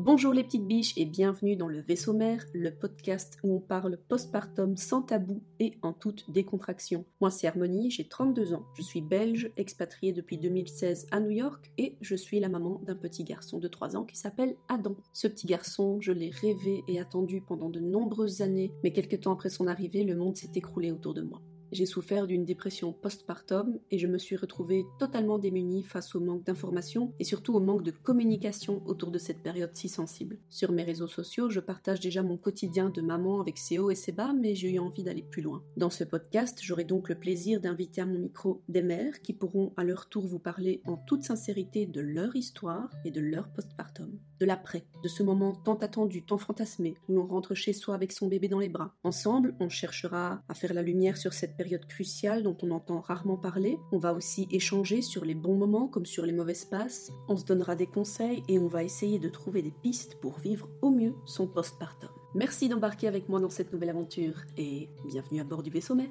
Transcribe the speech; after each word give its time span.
Bonjour 0.00 0.32
les 0.32 0.44
petites 0.44 0.64
biches 0.64 0.96
et 0.96 1.04
bienvenue 1.04 1.56
dans 1.56 1.66
le 1.66 1.80
Vaisseau 1.80 2.12
Mère, 2.12 2.44
le 2.54 2.70
podcast 2.70 3.36
où 3.42 3.56
on 3.56 3.58
parle 3.58 3.98
postpartum 4.08 4.76
sans 4.76 5.02
tabou 5.02 5.42
et 5.58 5.72
en 5.82 5.92
toute 5.92 6.30
décontraction. 6.30 7.04
Moi 7.20 7.32
c'est 7.32 7.48
Harmonie, 7.48 7.90
j'ai 7.90 8.06
32 8.06 8.54
ans, 8.54 8.64
je 8.76 8.82
suis 8.82 9.00
belge, 9.00 9.50
expatriée 9.56 10.12
depuis 10.12 10.38
2016 10.38 11.08
à 11.10 11.18
New 11.18 11.32
York 11.32 11.72
et 11.78 11.96
je 12.00 12.14
suis 12.14 12.38
la 12.38 12.48
maman 12.48 12.80
d'un 12.86 12.94
petit 12.94 13.24
garçon 13.24 13.58
de 13.58 13.66
3 13.66 13.96
ans 13.96 14.04
qui 14.04 14.16
s'appelle 14.16 14.54
Adam. 14.68 14.94
Ce 15.12 15.26
petit 15.26 15.48
garçon, 15.48 16.00
je 16.00 16.12
l'ai 16.12 16.30
rêvé 16.30 16.84
et 16.86 17.00
attendu 17.00 17.40
pendant 17.40 17.68
de 17.68 17.80
nombreuses 17.80 18.40
années, 18.40 18.70
mais 18.84 18.92
quelques 18.92 19.22
temps 19.22 19.32
après 19.32 19.50
son 19.50 19.66
arrivée, 19.66 20.04
le 20.04 20.14
monde 20.14 20.36
s'est 20.36 20.52
écroulé 20.54 20.92
autour 20.92 21.12
de 21.12 21.22
moi. 21.22 21.42
J'ai 21.70 21.86
souffert 21.86 22.26
d'une 22.26 22.44
dépression 22.44 22.92
postpartum 22.92 23.78
et 23.90 23.98
je 23.98 24.06
me 24.06 24.18
suis 24.18 24.36
retrouvée 24.36 24.86
totalement 24.98 25.38
démunie 25.38 25.82
face 25.82 26.14
au 26.14 26.20
manque 26.20 26.44
d'informations 26.44 27.12
et 27.18 27.24
surtout 27.24 27.54
au 27.54 27.60
manque 27.60 27.82
de 27.82 27.90
communication 27.90 28.82
autour 28.86 29.10
de 29.10 29.18
cette 29.18 29.42
période 29.42 29.70
si 29.74 29.88
sensible. 29.88 30.38
Sur 30.48 30.72
mes 30.72 30.82
réseaux 30.82 31.08
sociaux, 31.08 31.50
je 31.50 31.60
partage 31.60 32.00
déjà 32.00 32.22
mon 32.22 32.36
quotidien 32.36 32.90
de 32.90 33.02
maman 33.02 33.40
avec 33.40 33.58
ses 33.58 33.78
hauts 33.78 33.90
et 33.90 33.94
ses 33.94 34.12
bas, 34.12 34.32
mais 34.32 34.54
j'ai 34.54 34.72
eu 34.72 34.78
envie 34.78 35.02
d'aller 35.02 35.22
plus 35.22 35.42
loin. 35.42 35.62
Dans 35.76 35.90
ce 35.90 36.04
podcast, 36.04 36.58
j'aurai 36.62 36.84
donc 36.84 37.08
le 37.08 37.14
plaisir 37.14 37.60
d'inviter 37.60 38.00
à 38.00 38.06
mon 38.06 38.18
micro 38.18 38.62
des 38.68 38.82
mères 38.82 39.20
qui 39.20 39.32
pourront 39.32 39.72
à 39.76 39.84
leur 39.84 40.08
tour 40.08 40.26
vous 40.26 40.38
parler 40.38 40.80
en 40.86 40.96
toute 40.96 41.22
sincérité 41.22 41.86
de 41.86 42.00
leur 42.00 42.34
histoire 42.34 42.90
et 43.04 43.10
de 43.10 43.20
leur 43.20 43.48
postpartum, 43.52 44.18
de 44.40 44.46
l'après, 44.46 44.84
de 45.02 45.08
ce 45.08 45.22
moment 45.22 45.52
tant 45.52 45.76
attendu, 45.76 46.22
tant 46.22 46.38
fantasmé, 46.38 46.94
où 47.08 47.14
l'on 47.14 47.26
rentre 47.26 47.54
chez 47.54 47.72
soi 47.72 47.94
avec 47.94 48.12
son 48.12 48.28
bébé 48.28 48.48
dans 48.48 48.58
les 48.58 48.68
bras. 48.68 48.94
Ensemble, 49.04 49.54
on 49.60 49.68
cherchera 49.68 50.42
à 50.48 50.54
faire 50.54 50.74
la 50.74 50.82
lumière 50.82 51.16
sur 51.16 51.32
cette 51.32 51.56
période 51.56 51.86
cruciale 51.86 52.42
dont 52.42 52.56
on 52.62 52.70
entend 52.70 53.00
rarement 53.00 53.36
parler. 53.36 53.78
On 53.92 53.98
va 53.98 54.12
aussi 54.14 54.48
échanger 54.50 55.02
sur 55.02 55.24
les 55.24 55.34
bons 55.34 55.56
moments 55.56 55.88
comme 55.88 56.06
sur 56.06 56.24
les 56.24 56.32
mauvaises 56.32 56.64
passes. 56.64 57.10
On 57.28 57.36
se 57.36 57.44
donnera 57.44 57.74
des 57.74 57.86
conseils 57.86 58.42
et 58.48 58.58
on 58.58 58.68
va 58.68 58.84
essayer 58.84 59.18
de 59.18 59.28
trouver 59.28 59.62
des 59.62 59.74
pistes 59.82 60.16
pour 60.20 60.38
vivre 60.38 60.68
au 60.82 60.90
mieux 60.90 61.14
son 61.26 61.46
postpartum. 61.46 62.10
Merci 62.34 62.68
d'embarquer 62.68 63.08
avec 63.08 63.28
moi 63.28 63.40
dans 63.40 63.50
cette 63.50 63.72
nouvelle 63.72 63.90
aventure 63.90 64.42
et 64.56 64.88
bienvenue 65.06 65.40
à 65.40 65.44
bord 65.44 65.62
du 65.62 65.70
vaisseau 65.70 65.94
mère. 65.94 66.10